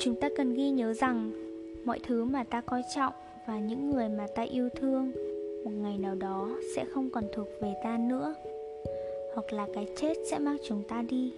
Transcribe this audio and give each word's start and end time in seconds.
chúng 0.00 0.14
ta 0.20 0.28
cần 0.36 0.54
ghi 0.54 0.70
nhớ 0.70 0.92
rằng 0.92 1.32
mọi 1.84 2.00
thứ 2.06 2.24
mà 2.24 2.44
ta 2.44 2.60
coi 2.60 2.82
trọng 2.94 3.12
và 3.46 3.58
những 3.58 3.90
người 3.90 4.08
mà 4.08 4.26
ta 4.34 4.42
yêu 4.42 4.68
thương 4.76 5.12
một 5.64 5.70
ngày 5.70 5.98
nào 5.98 6.14
đó 6.14 6.48
sẽ 6.76 6.84
không 6.84 7.10
còn 7.10 7.24
thuộc 7.32 7.46
về 7.60 7.74
ta 7.84 7.98
nữa. 7.98 8.34
Hoặc 9.34 9.52
là 9.52 9.66
cái 9.74 9.86
chết 9.96 10.14
sẽ 10.30 10.38
mang 10.38 10.56
chúng 10.64 10.82
ta 10.88 11.02
đi. 11.02 11.32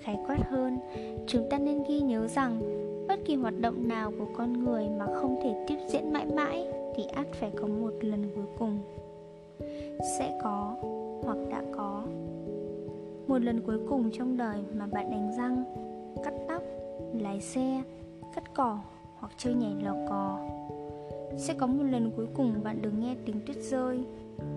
Khái 0.00 0.18
quát 0.26 0.38
hơn, 0.50 0.78
chúng 1.26 1.46
ta 1.50 1.58
nên 1.58 1.82
ghi 1.88 2.00
nhớ 2.00 2.26
rằng 2.26 2.60
bất 3.08 3.20
kỳ 3.24 3.34
hoạt 3.34 3.54
động 3.60 3.88
nào 3.88 4.12
của 4.18 4.26
con 4.36 4.64
người 4.64 4.88
mà 4.98 5.06
không 5.14 5.40
thể 5.42 5.64
tiếp 5.68 5.76
diễn 5.88 6.12
mãi 6.12 6.26
mãi 6.34 6.66
thì 6.96 7.02
ắt 7.12 7.26
phải 7.32 7.50
có 7.56 7.66
một 7.66 7.92
lần 8.00 8.24
cuối 8.34 8.46
cùng. 8.58 8.78
Sẽ 10.18 10.38
có 10.42 10.76
hoặc 11.24 11.38
đã 11.50 11.62
có. 11.76 12.04
Một 13.26 13.38
lần 13.42 13.60
cuối 13.60 13.78
cùng 13.88 14.10
trong 14.12 14.36
đời 14.36 14.56
mà 14.78 14.86
bạn 14.86 15.10
đánh 15.10 15.32
răng 15.38 15.83
lái 17.34 17.40
xe 17.40 17.82
cắt 18.34 18.54
cỏ 18.54 18.78
hoặc 19.18 19.32
chơi 19.36 19.54
nhảy 19.54 19.74
lò 19.82 19.94
cò. 20.08 20.38
Sẽ 21.36 21.54
có 21.54 21.66
một 21.66 21.82
lần 21.82 22.10
cuối 22.16 22.26
cùng 22.34 22.54
bạn 22.64 22.82
được 22.82 22.90
nghe 22.98 23.16
tiếng 23.24 23.40
tuyết 23.46 23.56
rơi, 23.56 24.04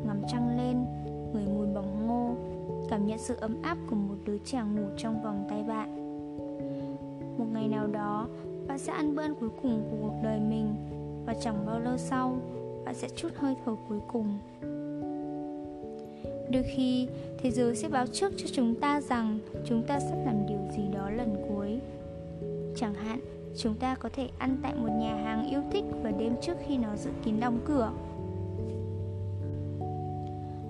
ngắm 0.06 0.22
trăng 0.28 0.58
lên, 0.58 0.86
người 1.34 1.46
mùi 1.46 1.68
bóng 1.68 2.08
ngô, 2.08 2.36
cảm 2.90 3.06
nhận 3.06 3.20
sự 3.20 3.36
ấm 3.40 3.62
áp 3.62 3.78
của 3.90 3.96
một 3.96 4.16
đứa 4.26 4.38
trẻ 4.38 4.62
ngủ 4.76 4.84
trong 4.98 5.24
vòng 5.24 5.46
tay 5.50 5.64
bạn. 5.64 5.90
Một 7.38 7.46
ngày 7.54 7.68
nào 7.68 7.88
đó, 7.88 8.28
bạn 8.68 8.78
sẽ 8.78 8.94
ăn 8.94 9.16
bữa 9.16 9.22
ăn 9.22 9.34
cuối 9.40 9.50
cùng 9.62 9.82
của 9.92 9.98
cuộc 10.02 10.16
đời 10.24 10.40
mình 10.40 10.76
và 11.26 11.34
chẳng 11.42 11.66
bao 11.66 11.80
lâu 11.80 11.98
sau, 11.98 12.38
bạn 12.86 12.96
sẽ 12.96 13.08
chút 13.16 13.30
hơi 13.36 13.56
thở 13.66 13.76
cuối 13.90 14.00
cùng. 14.08 14.40
Đôi 16.52 16.64
khi, 16.64 17.08
thế 17.42 17.52
giới 17.52 17.76
sẽ 17.76 17.90
báo 17.90 18.08
trước 18.08 18.34
cho 18.38 18.46
chúng 18.54 18.76
ta 18.76 19.02
rằng 19.02 19.40
chúng 19.66 19.84
ta 19.88 20.00
sắp 20.00 20.18
làm 20.26 20.36
điều 20.48 20.60
gì 20.76 20.84
đó 20.94 21.10
lần 21.10 21.36
cuối 21.50 21.80
chẳng 22.80 22.94
hạn, 22.94 23.20
chúng 23.58 23.76
ta 23.76 23.96
có 23.96 24.10
thể 24.14 24.30
ăn 24.38 24.58
tại 24.64 24.74
một 24.76 24.90
nhà 24.92 25.16
hàng 25.16 25.50
yêu 25.50 25.62
thích 25.72 25.86
vào 26.04 26.14
đêm 26.20 26.36
trước 26.42 26.58
khi 26.68 26.78
nó 26.78 26.96
dự 26.96 27.10
kiến 27.24 27.40
đóng 27.40 27.60
cửa. 27.66 27.92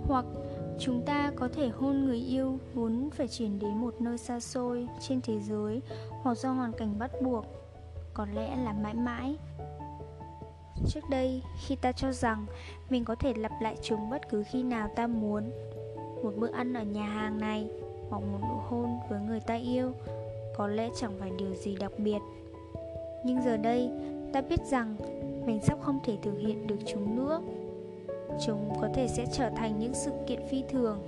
Hoặc 0.07 0.25
chúng 0.79 1.01
ta 1.05 1.31
có 1.35 1.49
thể 1.55 1.69
hôn 1.69 2.05
người 2.05 2.17
yêu 2.17 2.57
vốn 2.73 3.09
phải 3.13 3.27
chuyển 3.27 3.59
đến 3.59 3.77
một 3.77 3.95
nơi 3.99 4.17
xa 4.17 4.39
xôi 4.39 4.87
trên 5.07 5.21
thế 5.21 5.39
giới 5.39 5.81
hoặc 6.21 6.37
do 6.37 6.51
hoàn 6.51 6.71
cảnh 6.73 6.99
bắt 6.99 7.11
buộc, 7.21 7.45
có 8.13 8.25
lẽ 8.35 8.55
là 8.63 8.73
mãi 8.73 8.93
mãi. 8.93 9.35
Trước 10.87 11.01
đây, 11.09 11.41
khi 11.65 11.75
ta 11.75 11.91
cho 11.91 12.11
rằng 12.11 12.45
mình 12.89 13.05
có 13.05 13.15
thể 13.15 13.33
lặp 13.33 13.51
lại 13.61 13.77
chúng 13.81 14.09
bất 14.09 14.29
cứ 14.29 14.43
khi 14.51 14.63
nào 14.63 14.89
ta 14.95 15.07
muốn, 15.07 15.51
một 16.23 16.33
bữa 16.37 16.51
ăn 16.51 16.73
ở 16.73 16.83
nhà 16.83 17.05
hàng 17.05 17.39
này 17.39 17.67
hoặc 18.09 18.19
một 18.19 18.39
nụ 18.41 18.55
hôn 18.69 18.99
với 19.09 19.19
người 19.19 19.39
ta 19.39 19.55
yêu 19.55 19.93
có 20.57 20.67
lẽ 20.67 20.89
chẳng 20.95 21.11
phải 21.19 21.31
điều 21.37 21.55
gì 21.55 21.75
đặc 21.79 21.91
biệt. 21.97 22.19
Nhưng 23.25 23.41
giờ 23.41 23.57
đây, 23.57 23.89
ta 24.33 24.41
biết 24.41 24.59
rằng 24.65 24.95
mình 25.45 25.59
sắp 25.63 25.77
không 25.81 25.99
thể 26.03 26.17
thực 26.21 26.39
hiện 26.39 26.67
được 26.67 26.79
chúng 26.85 27.15
nữa. 27.15 27.41
Chúng 28.45 28.73
có 28.81 28.89
thể 28.93 29.07
sẽ 29.07 29.25
trở 29.33 29.49
thành 29.49 29.79
những 29.79 29.93
sự 29.93 30.11
kiện 30.27 30.39
phi 30.49 30.63
thường. 30.69 30.99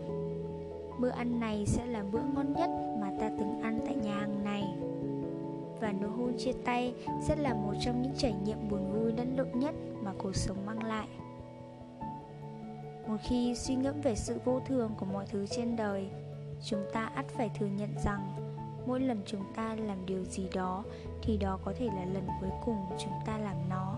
Bữa 1.00 1.10
ăn 1.10 1.40
này 1.40 1.66
sẽ 1.66 1.86
là 1.86 2.04
bữa 2.12 2.22
ngon 2.36 2.54
nhất 2.54 2.70
mà 3.02 3.12
ta 3.20 3.30
từng 3.40 3.62
ăn 3.62 3.80
tại 3.86 3.96
nhà 3.96 4.16
hàng 4.16 4.44
này. 4.44 4.64
Và 5.82 5.94
nụ 6.02 6.08
hôn 6.08 6.34
chia 6.38 6.54
tay 6.66 6.94
sẽ 7.22 7.36
là 7.36 7.54
một 7.54 7.74
trong 7.82 8.02
những 8.02 8.14
trải 8.18 8.34
nghiệm 8.46 8.70
buồn 8.70 8.94
vui 8.94 9.14
lẫn 9.18 9.36
lộn 9.38 9.60
nhất 9.60 9.76
mà 10.02 10.14
cuộc 10.18 10.36
sống 10.36 10.58
mang 10.66 10.84
lại. 10.84 11.08
Một 13.08 13.18
khi 13.30 13.56
suy 13.56 13.76
ngẫm 13.76 14.02
về 14.02 14.16
sự 14.16 14.40
vô 14.46 14.60
thường 14.60 14.92
của 15.00 15.06
mọi 15.06 15.26
thứ 15.32 15.46
trên 15.48 15.76
đời, 15.76 16.10
chúng 16.66 16.84
ta 16.94 17.12
ắt 17.16 17.26
phải 17.30 17.50
thừa 17.60 17.68
nhận 17.68 17.90
rằng 18.06 18.49
mỗi 18.86 19.00
lần 19.00 19.22
chúng 19.26 19.44
ta 19.56 19.76
làm 19.76 20.06
điều 20.06 20.26
gì 20.26 20.48
đó, 20.54 20.84
thì 21.22 21.38
đó 21.38 21.60
có 21.66 21.74
thể 21.78 21.86
là 21.86 22.06
lần 22.06 22.28
cuối 22.42 22.50
cùng 22.66 22.78
chúng 23.00 23.14
ta 23.26 23.38
làm 23.38 23.70
nó. 23.70 23.96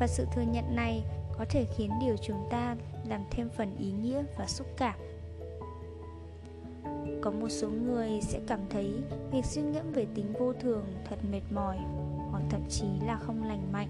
Và 0.00 0.06
sự 0.06 0.26
thừa 0.32 0.42
nhận 0.42 0.76
này 0.76 1.02
có 1.38 1.44
thể 1.50 1.66
khiến 1.76 1.90
điều 2.00 2.16
chúng 2.16 2.48
ta 2.50 2.76
làm 3.08 3.20
thêm 3.30 3.48
phần 3.56 3.76
ý 3.78 3.92
nghĩa 3.92 4.24
và 4.38 4.46
xúc 4.46 4.66
cảm. 4.76 4.98
Có 7.22 7.30
một 7.30 7.48
số 7.48 7.68
người 7.68 8.20
sẽ 8.22 8.40
cảm 8.46 8.60
thấy 8.70 8.94
việc 9.32 9.44
suy 9.44 9.62
ngẫm 9.62 9.92
về 9.92 10.06
tính 10.14 10.32
vô 10.38 10.52
thường 10.52 10.84
thật 11.04 11.16
mệt 11.32 11.42
mỏi, 11.50 11.78
hoặc 12.30 12.42
thậm 12.50 12.60
chí 12.68 12.86
là 13.06 13.16
không 13.16 13.44
lành 13.44 13.72
mạnh. 13.72 13.88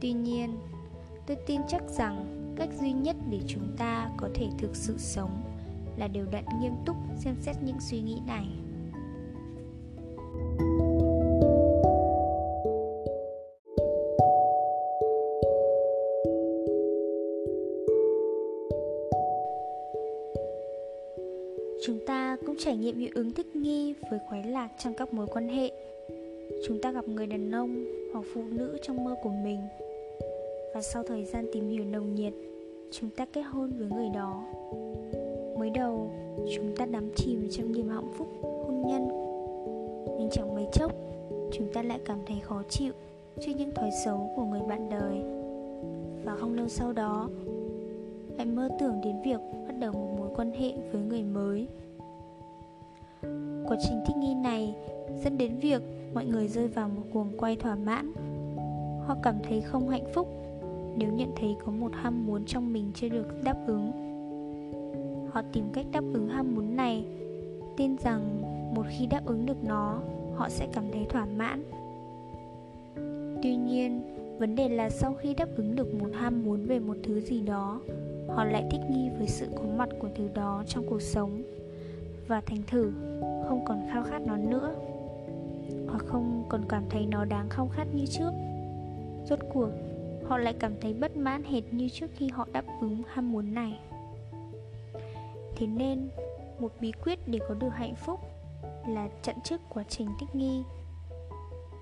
Tuy 0.00 0.12
nhiên, 0.12 0.58
tôi 1.26 1.36
tin 1.46 1.60
chắc 1.68 1.82
rằng 1.88 2.40
cách 2.56 2.68
duy 2.80 2.92
nhất 2.92 3.16
để 3.30 3.40
chúng 3.46 3.76
ta 3.78 4.10
có 4.16 4.28
thể 4.34 4.48
thực 4.58 4.76
sự 4.76 4.98
sống 4.98 5.42
là 5.96 6.08
đều 6.08 6.26
đặn 6.30 6.44
nghiêm 6.60 6.72
túc 6.86 6.96
xem 7.16 7.34
xét 7.40 7.56
những 7.62 7.80
suy 7.80 8.00
nghĩ 8.00 8.20
này. 8.26 8.46
Chúng 21.86 21.98
ta 22.06 22.36
cũng 22.46 22.56
trải 22.58 22.76
nghiệm 22.76 22.98
hiệu 22.98 23.10
ứng 23.14 23.30
thích 23.30 23.56
nghi 23.56 23.94
với 24.10 24.18
khoái 24.28 24.44
lạc 24.44 24.68
trong 24.78 24.94
các 24.94 25.14
mối 25.14 25.26
quan 25.26 25.48
hệ. 25.48 25.72
Chúng 26.66 26.80
ta 26.82 26.92
gặp 26.92 27.08
người 27.08 27.26
đàn 27.26 27.50
ông 27.50 27.84
hoặc 28.12 28.24
phụ 28.34 28.42
nữ 28.50 28.78
trong 28.82 29.04
mơ 29.04 29.14
của 29.22 29.30
mình. 29.44 29.58
Và 30.74 30.82
sau 30.82 31.02
thời 31.02 31.24
gian 31.24 31.46
tìm 31.52 31.68
hiểu 31.68 31.84
nồng 31.84 32.14
nhiệt, 32.14 32.32
chúng 32.90 33.10
ta 33.10 33.26
kết 33.32 33.42
hôn 33.42 33.72
với 33.78 33.88
người 33.88 34.08
đó. 34.14 34.44
Mới 35.58 35.70
đầu, 35.70 36.10
chúng 36.56 36.76
ta 36.76 36.86
đắm 36.86 37.10
chìm 37.16 37.48
trong 37.50 37.72
niềm 37.72 37.88
hạnh 37.88 38.12
phúc, 38.18 38.28
hôn 38.42 38.82
nhân. 38.86 39.08
Nhưng 40.18 40.28
chẳng 40.32 40.54
mấy 40.54 40.66
chốc, 40.72 40.92
chúng 41.52 41.72
ta 41.72 41.82
lại 41.82 41.98
cảm 42.04 42.18
thấy 42.26 42.36
khó 42.42 42.62
chịu 42.68 42.92
trước 43.40 43.52
những 43.56 43.74
thói 43.74 43.90
xấu 44.04 44.32
của 44.36 44.44
người 44.44 44.62
bạn 44.68 44.90
đời. 44.90 45.22
Và 46.24 46.36
không 46.36 46.54
lâu 46.54 46.68
sau 46.68 46.92
đó, 46.92 47.30
lại 48.36 48.46
mơ 48.46 48.68
tưởng 48.80 49.00
đến 49.04 49.16
việc 49.24 49.40
đầu 49.84 49.92
một 49.92 50.14
mối 50.18 50.28
quan 50.36 50.52
hệ 50.52 50.72
với 50.92 51.02
người 51.02 51.22
mới. 51.22 51.68
Quá 53.68 53.76
trình 53.82 53.98
thích 54.06 54.16
nghi 54.16 54.34
này 54.34 54.74
dẫn 55.24 55.38
đến 55.38 55.58
việc 55.58 55.82
mọi 56.14 56.24
người 56.24 56.48
rơi 56.48 56.68
vào 56.68 56.88
một 56.88 57.02
cuồng 57.12 57.38
quay 57.38 57.56
thỏa 57.56 57.74
mãn. 57.74 58.12
Họ 59.06 59.16
cảm 59.22 59.34
thấy 59.48 59.60
không 59.60 59.88
hạnh 59.88 60.04
phúc 60.14 60.28
nếu 60.98 61.12
nhận 61.12 61.32
thấy 61.36 61.56
có 61.64 61.72
một 61.72 61.92
ham 61.94 62.26
muốn 62.26 62.44
trong 62.44 62.72
mình 62.72 62.90
chưa 62.94 63.08
được 63.08 63.26
đáp 63.44 63.56
ứng. 63.66 63.92
Họ 65.30 65.42
tìm 65.52 65.64
cách 65.72 65.86
đáp 65.92 66.04
ứng 66.12 66.28
ham 66.28 66.54
muốn 66.54 66.76
này, 66.76 67.04
tin 67.76 67.96
rằng 68.04 68.42
một 68.74 68.86
khi 68.88 69.06
đáp 69.06 69.26
ứng 69.26 69.46
được 69.46 69.64
nó, 69.64 70.00
họ 70.34 70.48
sẽ 70.48 70.66
cảm 70.72 70.84
thấy 70.92 71.06
thỏa 71.08 71.26
mãn. 71.26 71.64
Tuy 73.42 73.56
nhiên, 73.56 74.00
vấn 74.38 74.54
đề 74.54 74.68
là 74.68 74.90
sau 74.90 75.14
khi 75.14 75.34
đáp 75.34 75.48
ứng 75.56 75.76
được 75.76 75.94
một 75.94 76.08
ham 76.14 76.44
muốn 76.44 76.66
về 76.66 76.78
một 76.78 76.96
thứ 77.02 77.20
gì 77.20 77.42
đó 77.42 77.80
họ 78.34 78.44
lại 78.44 78.64
thích 78.70 78.80
nghi 78.90 79.10
với 79.18 79.28
sự 79.28 79.48
có 79.56 79.62
mặt 79.76 79.88
của 79.98 80.08
thứ 80.16 80.28
đó 80.34 80.62
trong 80.66 80.86
cuộc 80.86 81.02
sống. 81.02 81.42
Và 82.28 82.40
thành 82.40 82.62
thử, 82.66 82.92
không 83.48 83.64
còn 83.64 83.88
khao 83.92 84.02
khát 84.02 84.22
nó 84.26 84.36
nữa. 84.36 84.74
Hoặc 85.88 86.04
không 86.06 86.44
còn 86.48 86.64
cảm 86.68 86.84
thấy 86.90 87.06
nó 87.06 87.24
đáng 87.24 87.48
khao 87.48 87.68
khát 87.68 87.86
như 87.94 88.06
trước. 88.06 88.30
Rốt 89.24 89.38
cuộc, 89.52 89.68
họ 90.28 90.38
lại 90.38 90.54
cảm 90.58 90.72
thấy 90.80 90.94
bất 90.94 91.16
mãn 91.16 91.44
hệt 91.44 91.64
như 91.70 91.88
trước 91.88 92.10
khi 92.16 92.28
họ 92.28 92.48
đáp 92.52 92.64
ứng 92.80 93.02
ham 93.06 93.32
muốn 93.32 93.54
này. 93.54 93.78
Thế 95.56 95.66
nên, 95.66 96.08
một 96.58 96.72
bí 96.80 96.92
quyết 97.04 97.18
để 97.26 97.38
có 97.48 97.54
được 97.54 97.68
hạnh 97.68 97.94
phúc 97.94 98.20
là 98.88 99.08
chặn 99.22 99.36
trước 99.44 99.60
quá 99.68 99.84
trình 99.88 100.08
thích 100.20 100.34
nghi 100.34 100.62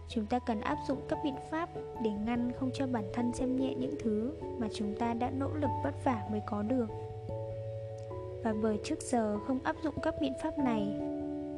chúng 0.08 0.26
ta 0.26 0.38
cần 0.38 0.60
áp 0.60 0.78
dụng 0.88 0.98
các 1.08 1.18
biện 1.24 1.34
pháp 1.50 1.68
để 2.02 2.10
ngăn 2.10 2.52
không 2.52 2.70
cho 2.74 2.86
bản 2.86 3.04
thân 3.12 3.32
xem 3.32 3.56
nhẹ 3.56 3.74
những 3.74 3.94
thứ 4.02 4.32
mà 4.58 4.68
chúng 4.74 4.94
ta 4.98 5.14
đã 5.14 5.30
nỗ 5.30 5.48
lực 5.54 5.70
vất 5.84 6.04
vả 6.04 6.22
mới 6.30 6.40
có 6.46 6.62
được. 6.62 6.86
Và 8.44 8.54
bởi 8.62 8.78
trước 8.84 9.02
giờ 9.02 9.38
không 9.46 9.58
áp 9.64 9.76
dụng 9.84 9.94
các 10.02 10.14
biện 10.20 10.32
pháp 10.42 10.58
này, 10.58 10.94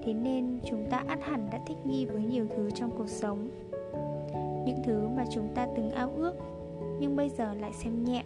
thế 0.05 0.13
nên 0.13 0.61
chúng 0.65 0.87
ta 0.91 1.05
ắt 1.07 1.19
hẳn 1.23 1.49
đã 1.53 1.61
thích 1.67 1.77
nghi 1.85 2.07
với 2.07 2.23
nhiều 2.23 2.47
thứ 2.57 2.71
trong 2.71 2.91
cuộc 2.99 3.09
sống. 3.09 3.49
Những 4.67 4.83
thứ 4.85 5.09
mà 5.17 5.25
chúng 5.31 5.49
ta 5.55 5.67
từng 5.77 5.91
ao 5.91 6.11
ước, 6.17 6.35
nhưng 7.01 7.17
bây 7.17 7.29
giờ 7.29 7.55
lại 7.55 7.73
xem 7.73 8.05
nhẹ. 8.05 8.23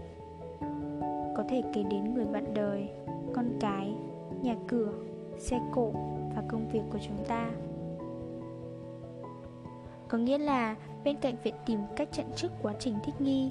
Có 1.37 1.45
thể 1.49 1.63
kể 1.75 1.83
đến 1.91 2.15
người 2.15 2.27
bạn 2.27 2.55
đời, 2.55 2.89
con 3.35 3.51
cái, 3.61 3.95
nhà 4.43 4.57
cửa, 4.67 4.93
xe 5.39 5.61
cộ 5.75 5.91
và 6.37 6.43
công 6.49 6.69
việc 6.69 6.83
của 6.93 6.99
chúng 7.07 7.25
ta 7.29 7.51
có 10.09 10.19
nghĩa 10.19 10.39
là 10.39 10.77
bên 11.05 11.17
cạnh 11.17 11.35
việc 11.43 11.55
tìm 11.67 11.81
cách 11.97 12.09
chặn 12.13 12.31
trước 12.37 12.53
quá 12.63 12.75
trình 12.79 12.95
thích 13.05 13.21
nghi, 13.21 13.51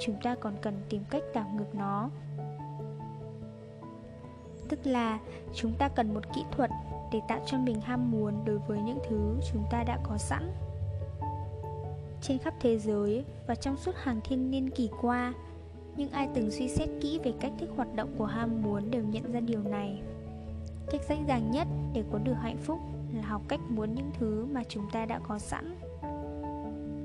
chúng 0.00 0.16
ta 0.22 0.34
còn 0.34 0.54
cần 0.62 0.74
tìm 0.88 1.02
cách 1.10 1.22
đảo 1.34 1.50
ngược 1.56 1.74
nó. 1.74 2.10
Tức 4.68 4.86
là 4.86 5.18
chúng 5.54 5.72
ta 5.78 5.88
cần 5.88 6.14
một 6.14 6.34
kỹ 6.34 6.44
thuật 6.50 6.70
để 7.12 7.20
tạo 7.28 7.40
cho 7.46 7.58
mình 7.58 7.80
ham 7.80 8.10
muốn 8.10 8.44
đối 8.44 8.58
với 8.58 8.80
những 8.80 8.98
thứ 9.08 9.34
chúng 9.52 9.64
ta 9.70 9.84
đã 9.84 9.98
có 10.02 10.16
sẵn. 10.18 10.50
Trên 12.22 12.38
khắp 12.38 12.54
thế 12.60 12.78
giới 12.78 13.24
và 13.46 13.54
trong 13.54 13.76
suốt 13.76 13.94
hàng 13.96 14.20
thiên 14.24 14.50
niên 14.50 14.70
kỷ 14.70 14.90
qua 15.00 15.34
nhưng 15.96 16.10
ai 16.10 16.28
từng 16.34 16.50
suy 16.50 16.68
xét 16.68 16.88
kỹ 17.00 17.20
về 17.24 17.32
cách 17.40 17.52
thức 17.58 17.70
hoạt 17.76 17.94
động 17.94 18.14
của 18.18 18.26
ham 18.26 18.62
muốn 18.62 18.90
đều 18.90 19.04
nhận 19.04 19.32
ra 19.32 19.40
điều 19.40 19.62
này. 19.62 20.02
Cách 20.90 21.00
dễ 21.08 21.16
dàng 21.28 21.50
nhất 21.50 21.68
để 21.92 22.04
có 22.12 22.18
được 22.18 22.34
hạnh 22.34 22.56
phúc 22.56 22.78
là 23.16 23.22
học 23.22 23.42
cách 23.48 23.60
muốn 23.68 23.94
những 23.94 24.10
thứ 24.18 24.46
mà 24.52 24.62
chúng 24.68 24.84
ta 24.92 25.06
đã 25.06 25.20
có 25.28 25.38
sẵn. 25.38 25.76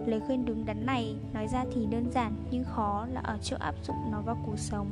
Lời 0.08 0.20
khuyên 0.28 0.46
đúng 0.46 0.66
đắn 0.66 0.86
này, 0.86 1.16
nói 1.34 1.48
ra 1.48 1.66
thì 1.74 1.86
đơn 1.86 2.06
giản 2.12 2.34
nhưng 2.52 2.64
khó 2.64 3.08
là 3.14 3.22
ở 3.22 3.38
chỗ 3.42 3.58
áp 3.60 3.76
dụng 3.88 3.96
nó 4.12 4.22
vào 4.22 4.38
cuộc 4.46 4.60
sống. 4.60 4.88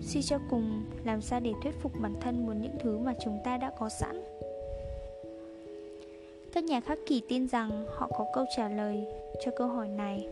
Suy 0.00 0.22
cho 0.22 0.38
cùng, 0.50 0.84
làm 1.04 1.20
sao 1.20 1.40
để 1.40 1.52
thuyết 1.62 1.74
phục 1.80 1.92
bản 2.00 2.14
thân 2.20 2.46
muốn 2.46 2.62
những 2.62 2.76
thứ 2.80 2.98
mà 2.98 3.14
chúng 3.24 3.38
ta 3.44 3.56
đã 3.56 3.72
có 3.78 3.88
sẵn? 3.88 4.22
Các 6.52 6.64
nhà 6.64 6.80
khắc 6.80 6.98
kỷ 7.06 7.22
tin 7.28 7.48
rằng 7.48 7.86
họ 7.98 8.10
có 8.18 8.26
câu 8.34 8.44
trả 8.56 8.68
lời 8.68 9.06
cho 9.44 9.52
câu 9.56 9.68
hỏi 9.68 9.88
này. 9.88 10.28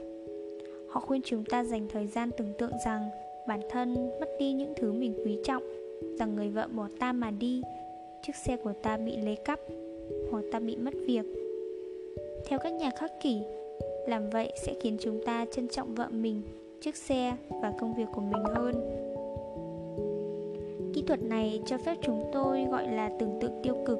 Họ 0.90 1.00
khuyên 1.00 1.20
chúng 1.24 1.44
ta 1.44 1.64
dành 1.64 1.88
thời 1.92 2.06
gian 2.06 2.30
tưởng 2.36 2.52
tượng 2.58 2.72
rằng 2.84 3.10
bản 3.48 3.60
thân 3.70 3.94
mất 4.20 4.28
đi 4.38 4.52
những 4.52 4.74
thứ 4.76 4.92
mình 4.92 5.14
quý 5.24 5.38
trọng, 5.44 5.62
rằng 6.18 6.36
người 6.36 6.48
vợ 6.48 6.68
bỏ 6.72 6.88
ta 7.00 7.12
mà 7.12 7.30
đi 7.30 7.62
chiếc 8.22 8.36
xe 8.36 8.56
của 8.56 8.72
ta 8.82 8.96
bị 8.96 9.16
lấy 9.16 9.36
cắp 9.36 9.60
hoặc 10.30 10.44
ta 10.52 10.58
bị 10.58 10.76
mất 10.76 10.94
việc 11.06 11.24
theo 12.46 12.58
các 12.58 12.72
nhà 12.72 12.90
khắc 12.98 13.12
kỷ 13.22 13.42
làm 14.08 14.30
vậy 14.30 14.52
sẽ 14.62 14.74
khiến 14.80 14.96
chúng 15.00 15.24
ta 15.26 15.46
trân 15.52 15.68
trọng 15.68 15.94
vợ 15.94 16.06
mình 16.10 16.42
chiếc 16.80 16.96
xe 16.96 17.36
và 17.62 17.72
công 17.80 17.94
việc 17.94 18.06
của 18.14 18.20
mình 18.20 18.44
hơn 18.44 18.74
kỹ 20.94 21.02
thuật 21.06 21.22
này 21.22 21.60
cho 21.66 21.78
phép 21.78 21.96
chúng 22.02 22.30
tôi 22.32 22.64
gọi 22.64 22.88
là 22.88 23.10
tưởng 23.18 23.38
tượng 23.40 23.60
tiêu 23.62 23.74
cực 23.86 23.98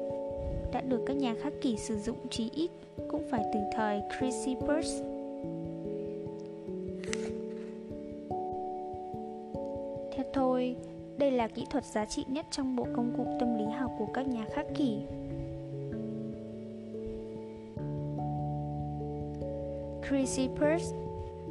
đã 0.71 0.81
được 0.81 1.01
các 1.05 1.17
nhà 1.17 1.35
khắc 1.41 1.53
kỷ 1.61 1.77
sử 1.77 1.97
dụng 1.97 2.17
chí 2.29 2.49
ít 2.55 2.71
cũng 3.07 3.23
phải 3.29 3.43
từ 3.53 3.59
thời 3.73 4.01
Chrysippus. 4.11 5.01
Theo 10.11 10.25
tôi, 10.33 10.75
đây 11.21 11.31
là 11.31 11.47
kỹ 11.47 11.65
thuật 11.69 11.85
giá 11.85 12.05
trị 12.05 12.25
nhất 12.27 12.45
trong 12.51 12.75
bộ 12.75 12.87
công 12.95 13.13
cụ 13.17 13.25
tâm 13.39 13.57
lý 13.57 13.65
học 13.65 13.91
của 13.97 14.07
các 14.13 14.27
nhà 14.27 14.45
khắc 14.53 14.65
kỷ. 14.75 14.97
Chrissy 20.07 20.49
Peirce 20.59 20.97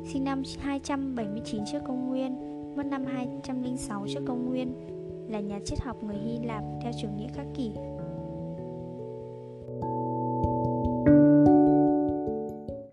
sinh 0.04 0.24
năm 0.24 0.42
279 0.58 1.64
trước 1.72 1.78
công 1.86 2.08
nguyên, 2.08 2.36
mất 2.76 2.86
năm 2.86 3.04
206 3.04 4.06
trước 4.14 4.20
công 4.26 4.46
nguyên, 4.46 4.72
là 5.28 5.40
nhà 5.40 5.58
triết 5.64 5.80
học 5.80 6.04
người 6.04 6.16
Hy 6.16 6.38
Lạp 6.44 6.64
theo 6.82 6.92
chủ 7.00 7.08
nghĩa 7.16 7.28
khắc 7.34 7.46
kỷ 7.54 7.70